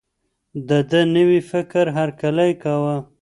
ده 0.67 0.79
د 0.91 0.93
نوي 1.15 1.39
فکر 1.51 1.85
هرکلی 1.97 2.51
کاوه. 2.63 2.95